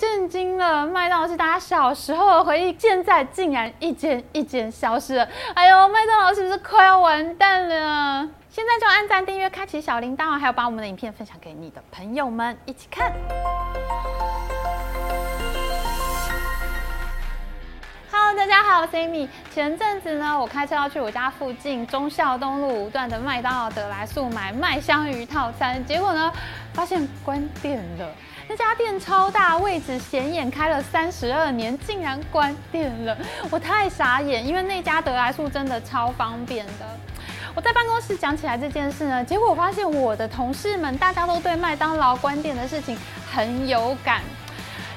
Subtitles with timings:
[0.00, 0.86] 震惊了！
[0.86, 5.28] 麦当劳是大家小时候的回忆，现在竟然一间一间消失了。
[5.52, 8.26] 哎呦，麦当劳是不是快要完蛋了？
[8.48, 13.12] 现在就按赞、订阅、开启小铃铛，还有把我们的影片分享给你的朋友们一起看。
[18.10, 19.28] Hello，大家好，我是 Amy。
[19.52, 26.32] 前阵子呢，我开车要去我家附近忠孝东路五段的麦当劳德来速买麦香鱼套餐，结果呢，
[26.72, 28.10] 发现关店了。
[28.50, 33.16] 那家店超大，位置显眼，开了三十二年，竟然关店了，
[33.48, 36.98] 我太傻眼，因为那家得来速真的超方便的。
[37.54, 42.98] 我在办公室讲起来这件事呢，结果我发现我的同事们大家都对麦当劳关店的事情
[43.32, 44.20] 很有感。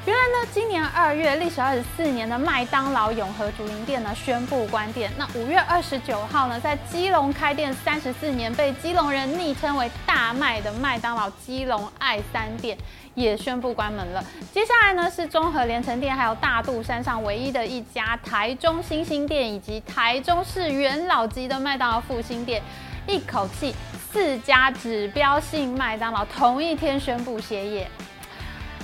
[0.05, 5.09] 原来呢，今年二月，历时二十四年的麦当劳永和竹林店呢宣布关店。
[5.17, 12.77] 那五月二十九号呢，在基隆开店三十四年，被基隆人昵称为“大麦”的麦当劳基隆爱三店
[13.15, 14.21] 也宣布关门了。
[14.51, 22.61] 接下来呢，是中和连城店，还有大肚山上唯一的一家台中新兴店，以及台中市元老级的麦当劳复兴店，
[23.07, 23.73] 一口气
[24.11, 27.87] 四家指标性麦当劳同一天宣布歇业。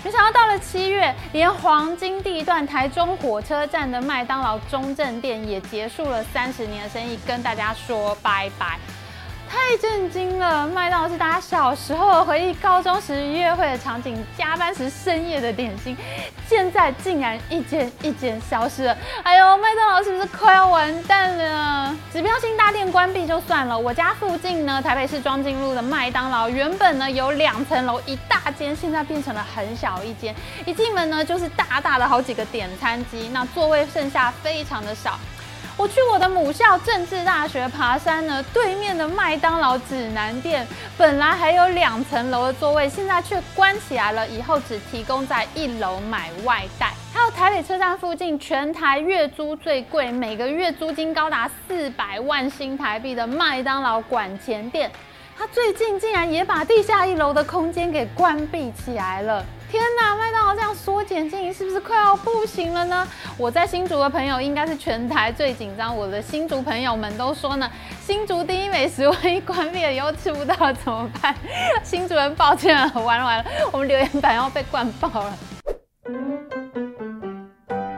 [0.04, 8.80] 没想到到了七月，连黄金地段台中火车站的麦当劳中正店也结束了三十年的生意，跟大家说拜拜。
[9.50, 10.68] 太震惊了！
[10.68, 15.98] 麦当劳是大家小时候的回忆，高中时约会的场景，加班时深夜的点心，
[16.48, 18.96] 现在竟然一间一间消失了。
[19.24, 21.96] 哎呦，麦当劳是不是快要完蛋了？
[22.14, 30.36] 指标性大店关闭就算了，我家附近呢，台北市庄敬路的麦当劳，原本呢有两层楼一大间，现在变成了很小一间，
[30.68, 35.18] 一进门呢就是大大的好几个点餐机，那座位剩下非常的少。
[35.80, 46.92] 我去我的母校政治大学爬山呢，对面的麦当劳指南店本来还有两层楼的座位，现在却关起来了，以后只提供在一楼买外带。
[47.14, 54.92] 还有台北车站附近全台月租最贵，每个月租金高达四百万新台币的麦当劳管前店，
[55.38, 59.46] 它最近竟然也把地下一楼的空间给关闭起来了。
[59.72, 63.08] 天哪，麦当劳这样缩减经营，是不是快要不行了呢？
[63.38, 65.96] 我在新竹的朋友应该是全台最紧张。
[65.96, 67.70] 我的新竹朋友们都说呢，
[68.04, 71.36] 新竹第一美食万一关闭了以后吃不到怎么办？
[71.86, 75.38] 新主人抱歉了，完了完了，我们留言板要被灌爆了。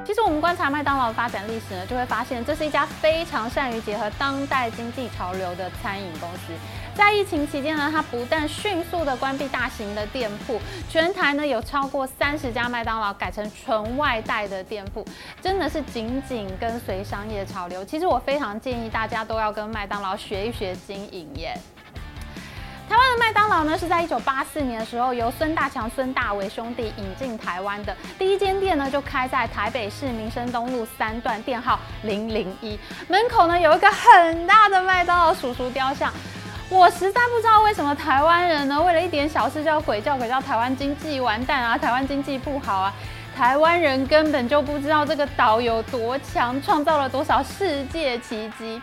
[0.06, 6.52] 其实我们观察麦当劳的发展历史呢，就会发现这是一家非常善于结合当代经济潮流的餐饮公司。
[6.94, 10.59] 在疫情期间呢，它不但迅速的关闭大型的店铺，
[10.90, 15.06] 全台呢有超过三十家麦当劳改成纯外带的店铺，
[15.41, 17.84] 真的是紧紧跟随商业潮流。
[17.85, 21.57] 其实我非常建议大家都要跟麦当劳学一学经营耶。
[22.90, 27.96] 台湾的麦当劳呢，是在一九八四年的时候由孙大强、孙大为兄弟引进台湾的。
[28.19, 36.12] 第一间店呢，就开在台北市民生东路三段，店号零零一，门口呢有一个很大的麦当劳叔叔雕像。
[36.72, 42.94] 我实在不知道为什么台湾人呢，为了一点小事就要鬼叫鬼叫，台湾经济完蛋啊，台湾经济不好啊。
[43.36, 48.81] 台湾人根本就不知道这个岛有多强，创造了多少世界奇迹。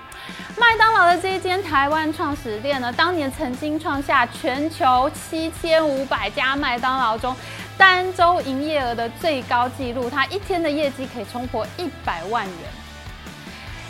[0.58, 7.34] 麦当劳的这一间台湾创始店呢，当年曾经创下全球七千五百家麦当劳中
[7.78, 12.54] 单周营业额的最高纪录，它一天的业绩可以冲破一百万元。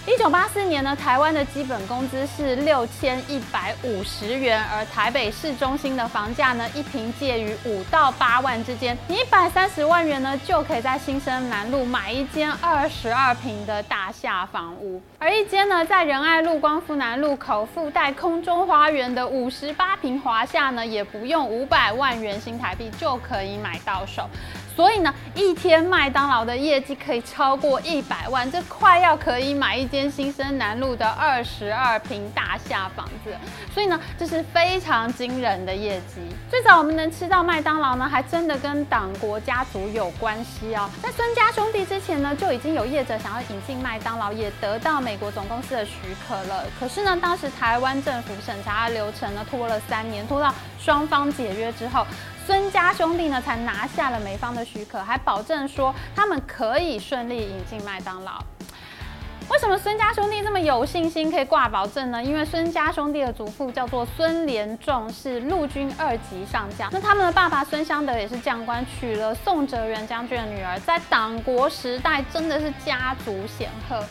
[0.08, 8.96] 一九八四年呢，台湾的基本工资是六千一百五十元，而台北市中心的房价呢，一平介于五到八万之间。
[9.06, 24.26] 你一百三十万元呢，就可以在新生南路买一间二十二平的大厦房屋，而一间呢，在仁爱路光复南路口附带空中花园的五十八平华夏呢，也不用五百万元新台币就可以买到手。
[24.78, 33.36] 所以呢，一天麦当劳的业绩可以超过一百万，这快要可以买一间新生南路的二十二平大厦房子。
[33.74, 36.20] 所以呢，这是非常惊人的业绩。
[36.48, 40.88] 最早我们能吃到麦当劳呢，还真的跟党国家族有关系哦。
[41.02, 45.92] 在孙家兄弟之前呢，就已经有业者想要引进麦当劳，也得到美国总公司的许
[46.28, 46.62] 可了。
[46.78, 52.06] 可是呢，当时台湾政府审查流程呢，拖了三年，拖到双方解约之后。
[52.48, 58.42] 孙家兄弟呢，才拿下了美方的许可，还保证说他们可以顺利引进麦当劳。
[59.50, 62.24] 为什么孙家兄弟这么有信心可以挂保证呢？
[62.24, 66.88] 因为孙家兄弟的祖父叫做孙连仲，是陆军二级上将。
[66.90, 74.02] 那他们的爸爸孙湘德也是将官，娶了宋哲元将军的女儿，在党国时代真的是家族显赫。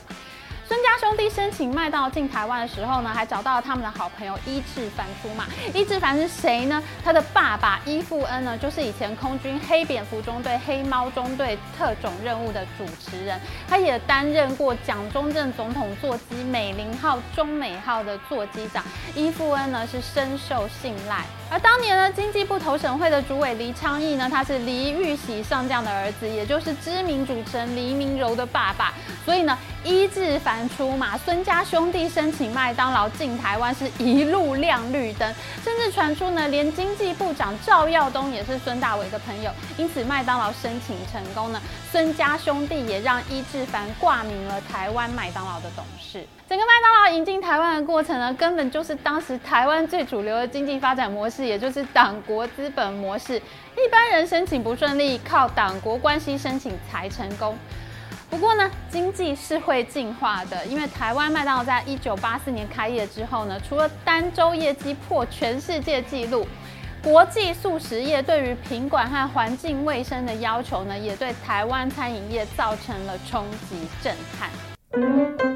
[0.99, 5.45] 兄弟申请麦当劳进台湾的时候呢，还找到了他们的好朋友伊志凡出马。
[5.71, 6.81] 伊志凡是谁呢？
[7.03, 13.39] 他的爸爸伊富恩呢，就是以前空军黑蝙蝠中队、黑猫中队特种任务的主持人，
[13.69, 18.83] 他也担任过蒋中正总统座机美林号、中美号的座机长。
[19.13, 21.23] 伊富恩呢是深受信赖。
[21.49, 35.33] 而当年呢，经济部投审会的主委黎昌义呢，他是黎玉玺上将的儿子，也就是知名主持人黎明柔的爸爸，所以呢，一志凡出马，孙家兄弟申请麦当劳进台湾是一路亮绿灯，
[35.63, 46.27] 甚至传出呢，连经济部长赵耀东也是孙大伟的朋友，因此麦当劳申请成功呢，孙家兄弟也让一志凡挂名了台湾麦当劳的董事。
[46.49, 53.35] 整个麦当劳引进台湾的过程呢，根本就是当时台湾最主流的经济发展模式，也就是党国资本模式。
[53.35, 57.53] 一般人申请不顺利，靠党国关系申请才成功。
[58.29, 66.47] 不过呢，经济是会进化的，因为台湾麦当劳在一九八四年开业之后呢，除了单周业绩破全世界纪录，
[67.03, 75.46] 国际素食业对于品管和环境卫生的要求呢，也对台湾餐饮业造成了冲击震撼。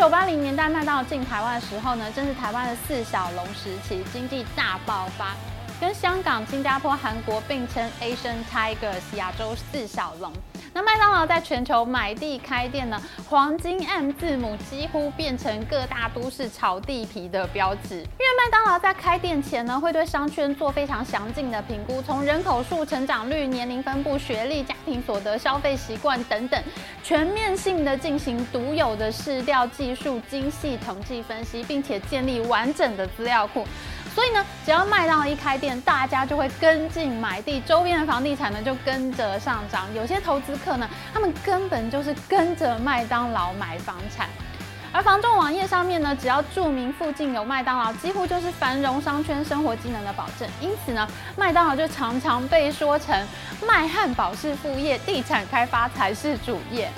[0.00, 5.36] 九八零年代，麦当劳进台湾的时候呢，正是台湾的四小龙时期，经济大爆发，
[5.80, 10.30] 跟香港、新加坡、韩国并称 Asian Tigers 亚洲四小龙。
[10.74, 17.96] 那麦当劳在全球买地开店呢，黄金 M 字母几乎变成各大都市炒地皮的标志。
[17.96, 26.62] 因为麦当劳在开店前呢，会对商圈做非常详尽的评估，从人口数、成长率、年龄分布、学历、家庭所得、消费习惯等等，
[27.02, 33.66] 全面性的进行独有的市调技术、精细统计分析，并且建立完整的资料库。
[34.14, 39.86] 所以呢，只要麦当劳一开店，大家就会跟进买地，周边的房地产呢就跟着上涨。
[39.94, 44.28] 有些投资客呢，他们根本就是跟着麦当劳买房产。
[44.92, 50.48] 而房仲网页上面呢，只要注明附近有麦当劳，几乎就是繁荣商圈生活机能的保证。
[50.60, 51.06] 因此呢，
[51.36, 53.24] 麦当劳就常常被说成
[53.64, 56.90] 卖汉堡是副业，地产开发才是主业。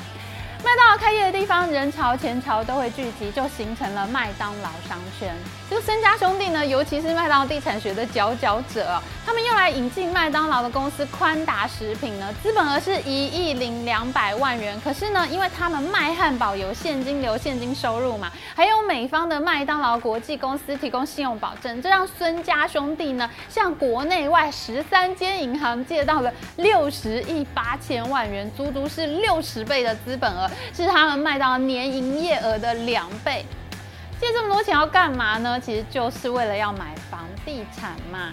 [0.64, 5.34] 麦当劳开业的地方，人潮钱潮都会聚集，就形成了麦当劳商圈。
[5.68, 14.80] 就孙家兄弟呢，尤其是麦当劳地产学的佼佼者，他们用来引进麦当劳的公司宽达食品呢，资本额是一亿零两百万元。
[14.82, 30.48] 可是呢，因为他们卖汉堡有现金流、现金收入嘛，还有美方的麦当劳国际公司提供信用保证，这让孙家兄弟呢，向国内外十三间银行借到了六十亿八千万元，足足是六十倍的资本额。
[30.74, 33.44] 是他们卖到年营业额的两倍，
[34.20, 35.60] 借这么多钱要干嘛呢？
[35.60, 38.32] 其实就是为了要买房地产嘛。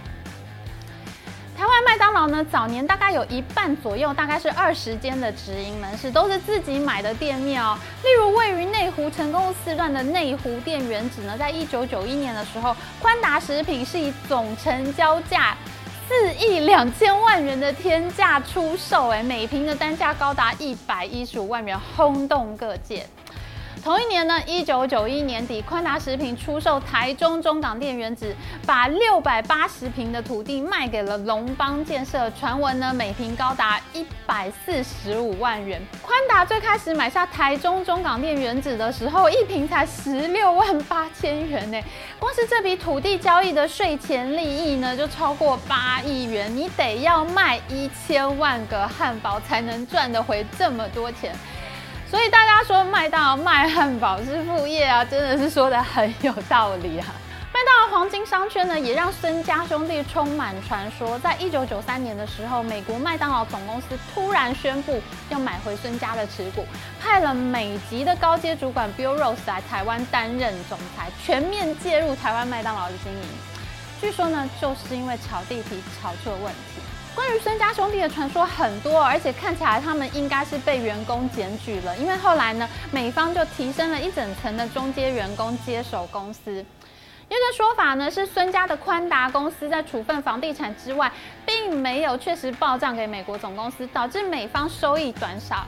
[1.57, 7.77] 台湾麦当劳呢，早年大概有一半左右，大概是二十间的直营门市，都是自己买的店面哦。
[8.01, 15.53] 例如位于内湖成功四段的内湖店原址呢，在一九九一年的时候，宽达食品是以总成交价。
[16.09, 23.05] 四亿两千万元的天价出售，哎，每平的单价高达一百一十五万元，轰动各界。
[23.83, 28.35] 同一年呢，一九九一年底，宽达食品出售台中中港店原址，
[28.65, 35.81] 把六百八十平的土地卖给了龙邦建设，传闻呢每平高达一百四十五万元。
[36.01, 41.81] 宽达最开始买下台中中港店原址的时候，一平才十六万八千元呢，
[42.19, 51.33] 光是这笔土地交易的税前利益呢，就超过八亿元，你得要卖一千万个汉堡才能赚得回这么多钱。
[52.09, 53.18] 所以大家说麦当
[53.79, 57.07] 汉堡是副业啊，真的是说的很有道理啊。
[57.53, 61.17] 麦当劳黄金商圈呢，也让孙家兄弟充满传说。
[61.19, 66.65] 在一九九三年的时候，美国麦当劳总公司突然宣布要买回孙家的持股，
[66.99, 73.29] 派了美籍的高阶主管 Bill Rose 来台湾担任总裁，全面介入台湾麦当劳的经营。
[74.01, 76.81] 据说呢，就是因为炒地皮炒出了问题。
[77.15, 86.65] 关于孙家兄弟的传说很多，而且看起来他们应该是被员工检举了，因为后来呢，美方就提升了一整层的中阶员工接手公司。
[87.27, 91.11] 一个说法呢是孙家的宽达公司在处分房地产之外，
[91.45, 95.65] 并没有确实报账给美国总公司，导致美方收益短少。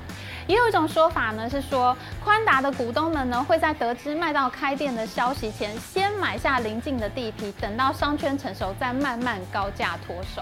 [0.48, 10.42] 也有一种说法呢是说，宽达的股东们呢会在得知卖到开店的消息前，先买下邻近的地皮，等到商圈成熟再慢慢高价脱手。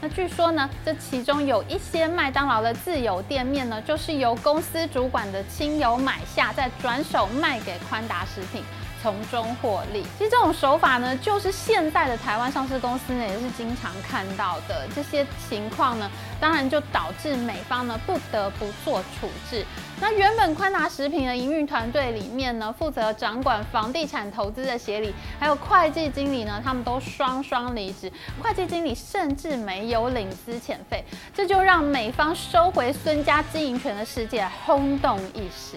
[0.00, 8.62] 那据说呢，这其中有一些麦当劳的自有店面呢，就是由公司主管的亲友买下，再转手卖给宽达食品。
[9.02, 10.04] 从中获利。
[10.18, 14.86] 其实这种手法呢，就是现在的台湾上市公司呢也是经常看到的。
[14.94, 19.64] 这些情况呢，当然就导致美方呢不得不做处置。
[20.00, 28.10] 那原本宽达食品的营运团队里面呢，负责掌管房地产投资的协理，还有会计经理呢，他们都双双离职。
[28.40, 35.76] 会计经理甚至没有领资遣费，这就让美方收回孙家经营权的事件轰动一时。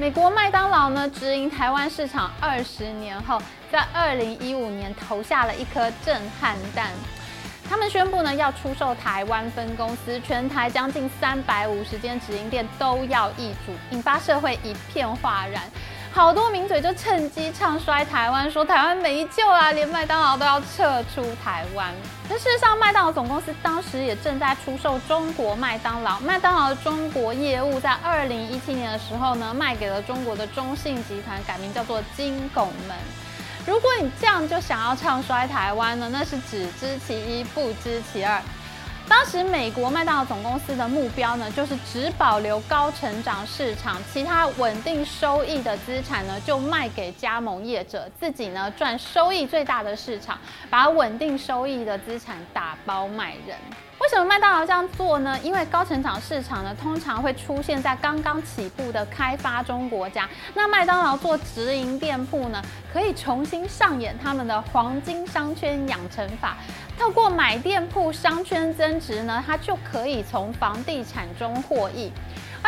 [0.00, 3.38] 美国麦当劳呢，直营台湾市场二十年后，
[3.70, 6.90] 在二零一五年投下了一颗震撼弹。
[7.68, 15.62] 他们宣布呢，要出售台湾分公司，全台将近三百五十间直营店都要易主，引发社会一片哗然。
[16.12, 21.94] 好多名嘴就趁机唱衰台湾，说台湾没救啦，连麦当劳都要撤出台湾。
[22.28, 32.96] 那事实上，麦当劳总公司当时也正在出售中国麦当劳，麦当劳的中国业务在二零一七年的时候呢，卖给了中国的中信集团，改名叫做金拱门。
[33.64, 38.42] 如果你这样就想要唱衰台湾呢，那是只知其一不知其二。
[39.10, 50.38] 当时美国麦当劳总公司的目标呢，就是只保留高成长市场，其他稳定收益的资产呢，就卖给加盟业者，自己呢赚收益最大的市场，
[50.70, 53.58] 把稳定收益的资产打包卖人。
[54.00, 55.38] 为什么麦当劳这样做呢？
[55.42, 60.26] 因为高成长市场呢，通常会出现在刚刚起步的开发中国家。
[60.54, 66.56] 那麦当劳做直营店铺呢，可以重新上演他们的黄金商圈养成法，
[66.98, 72.10] 透过买店铺商圈增值呢，它就可以从房地产中获益。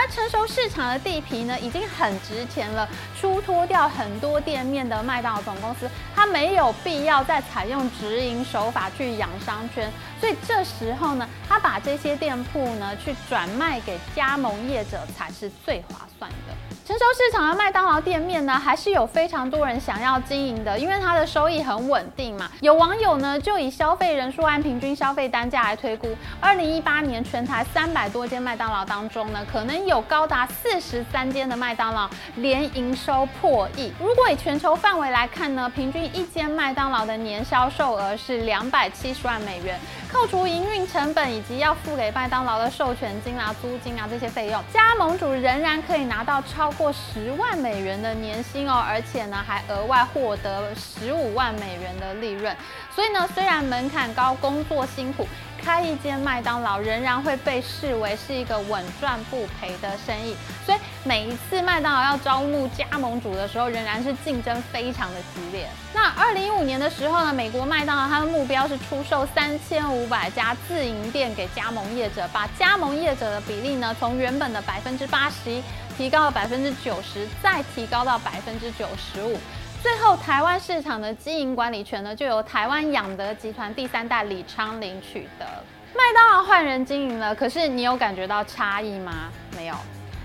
[0.02, 2.88] 而成熟市场的地皮呢，已经很值钱了。
[3.20, 16.61] 出脱掉很多店面的麦当劳总公司，它没有必要再采用直营手法去养商圈，所以这时候呢，它把这些店铺呢去转卖给加盟业者才是最划算的。
[16.84, 22.50] 成熟市场的麦当劳店面呢，还是有非常多人想要经营的，因为它的收益很稳定嘛。
[22.60, 26.08] 有网友呢就以消费人数按平均消费单价来推估，
[26.40, 33.92] 二零一八年全台三百多间麦当劳当中呢，可能有高达四十三间的麦当劳连营收破亿。
[34.00, 39.78] 如果以全球范围来看呢，平均一间麦当劳的年销售额是两百七十万美元，
[40.12, 46.71] 扣除营运成本以及要付给麦当劳的授权金啊、租金啊这些费用，加盟主仍然可以拿到超。
[46.72, 52.56] 过十万美元的年薪哦，而且呢还额外获得十五万美元的利润。
[52.94, 55.26] 所以呢，虽然门槛高、工作辛苦，
[55.62, 60.36] 开一间麦当劳仍然会被视为是一个稳赚不赔的生意。
[60.66, 65.66] 所以每一次麦当劳要招募加盟主的时候，仍然是竞争非常的激烈。
[65.94, 75.62] 那二零一五年的时候呢，美国麦当劳它的目标是出售三千五百家自营店给加盟业者，把加盟业者的比例呢从原本的百分之八十一。
[76.02, 79.38] 提高了百分之九十，再提高到百分之九十五，
[79.80, 85.46] 最后台湾市场的经营管理权呢，就由台湾养德集团第三代李昌林取得。
[85.94, 89.30] 麦当劳换人经营了，可是你有感觉到差异吗？
[89.56, 89.76] 没有。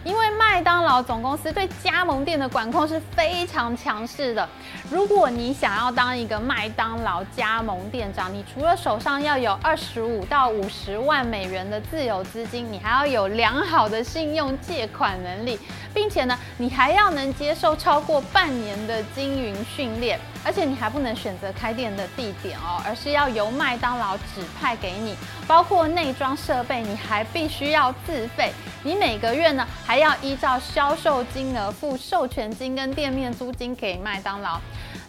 [0.07, 4.47] 因为麦当劳总公司对加盟店的管控是非常强势的。
[4.89, 15.59] 如果你想要当一个麦当劳加盟店长，你除了手上要有二十五到五十万美元的自有资金，你还要有良好的信用借款能力，
[15.98, 20.20] 并且呢，你还要能接受超过半年的经营训练。
[20.46, 25.16] 而且你还不能选择开店的地点哦，而是要由麦当劳指派给你，
[25.48, 28.54] 包括内装设备，你还必须要自费。
[28.84, 34.60] 你每个月呢，还要依照销售金额付授权金跟店面租金给麦当劳。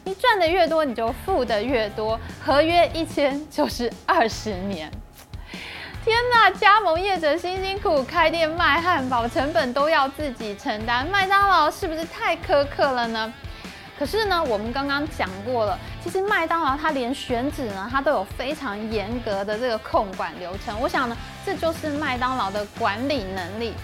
[0.05, 4.91] 你赚的越多，你就付的越多，合约一签就是二十年。
[6.05, 13.33] 天呐，加盟业者辛辛苦苦开店卖汉堡，成本都要自己承担，麦当劳是不是太苛刻了呢？
[13.99, 20.81] 可是呢，我们刚刚讲过了，其实麦当劳它连选址呢，它都有非常严格的这个控管流程。
[20.81, 23.75] 我想呢，这就是麦当劳的管理能力。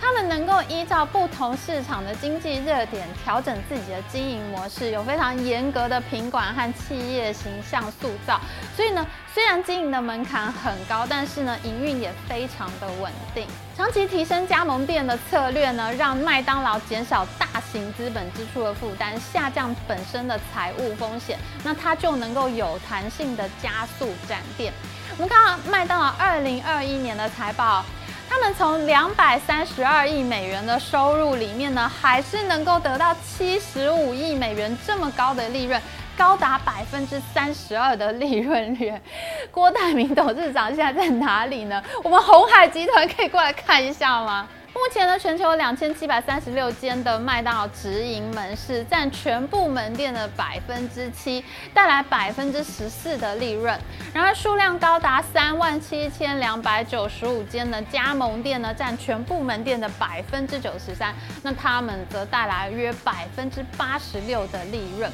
[0.00, 8.40] 他们能够依照不同市场的经济热点调整自己的经营模式，有非常严格的品管和企业形象塑造。
[8.74, 13.46] 所以呢，虽然经营的门槛很高，但是呢，营运也非常的稳定。
[13.76, 24.72] 长期提升加盟店的策略呢，让麦当劳减少大型资本支出的负担，下降本身的财务风险，那它就能够有弹性的加速展店。
[25.18, 27.84] 我们看到麦当劳二零二一年的财报。
[28.30, 35.82] 他们从两百三十二亿美元的收入里面呢，还是能够得到七十五亿美元这么高的利润，
[36.16, 38.94] 高达百分之三十二的利润率。
[39.50, 41.82] 郭台铭董事长现在在哪里呢？
[42.04, 44.46] 我们红海集团可以过来看一下吗？
[44.72, 53.76] 目前呢，全球两千七百三十六间的麦当劳直营门市，占全部门店的百分之七，带来百分之十四的利润。
[54.14, 61.12] 然而，数量高达三万七千两百九十五间的加盟店呢，占全部门店的百分之九十三，
[61.42, 65.10] 那他们则带来约百分之八十六的利润。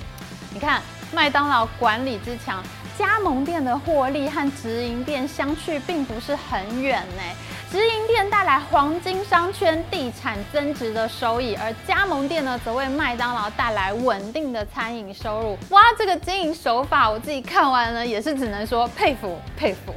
[0.53, 0.83] 你看，
[1.13, 2.63] 麦当劳管理之强，
[2.99, 7.23] 加盟店的获利和直营店相去并不是很远呢。
[7.71, 15.59] 直营店带来黄金商圈地产增值的收益，而加盟店呢，则为麦当劳带来稳定的餐饮收入。
[15.71, 19.93] 哇，这个经营手法，我自己看完了也是只能说佩服佩服。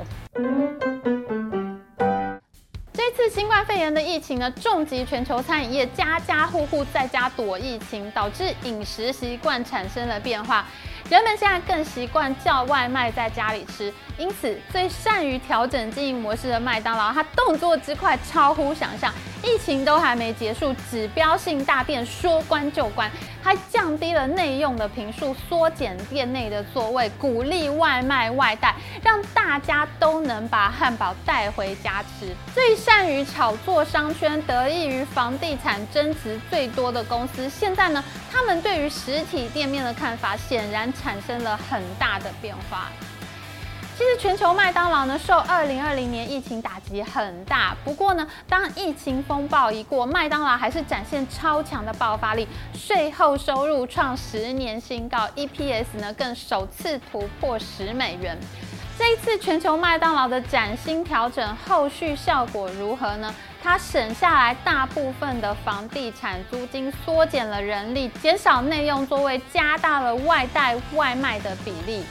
[2.92, 10.66] 这次新冠肺炎的疫情呢，重击全球餐饮业，家家户户在家躲疫情，导致饮食习惯产生了变化。
[11.10, 19.12] 人们现在更习惯叫外卖在家里吃，因此最善于调整经营模式的麦当劳，它动作之快超乎想象。
[19.50, 23.10] 疫情都还没结束，指标性大店说关就关，
[23.42, 32.36] 还降低了内用的频数，缩减店内的座位，鼓励外卖外带，让大家都能把汉堡带回家吃。
[32.54, 42.92] 最善于炒作商圈，得益于房地产增值最多的公司，现在呢，他们对于实体店面的看法显然产生了很大的变化。
[44.00, 47.76] 其实全球麦当劳呢，受二零二零年疫情打击很大。
[47.84, 58.38] 不过呢，当疫情风暴一过，麦当劳还是展现超强的爆发力，税后收入创十年新高，EPS 呢更首次突破十美元。
[58.98, 63.36] 这一次全球麦当劳的崭新调整，后续效果如何呢？
[63.62, 72.06] 它省下来大部分的房地产租金，缩减了人力，减少内用座位，加大了外带外卖的比例。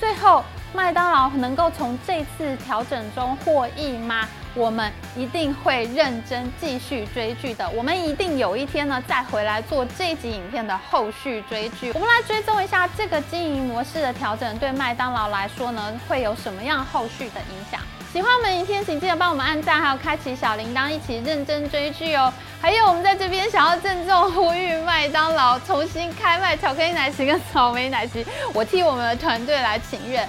[0.00, 0.42] 最后。
[0.74, 4.28] 麦当劳能够从这次调整中获益吗？
[4.54, 7.68] 我们一定会认真继续追剧的。
[7.70, 11.92] 我们一定有一天呢，再回来做这集影片的后续追剧。
[11.92, 17.80] 我们来追踪一下这个经营模式的调整对麦当劳来说呢，会有什么样后续的影响？
[18.12, 22.32] 喜欢我们影片，请记得帮我们按赞，还有开启小铃铛，一起认真追剧哦。
[22.60, 30.28] 还有，我们在这边想要郑重呼吁麦当劳重新开卖巧克力奶昔跟草莓奶昔，我替我们的团队来请愿。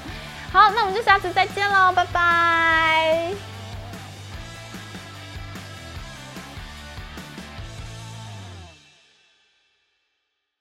[0.55, 3.54] 好那我们就下次再见喽拜拜。